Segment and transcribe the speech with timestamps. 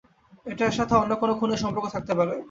[0.45, 2.33] এটার সাথে অন্য কোন খুনের সম্পর্ক থাকতে পারে।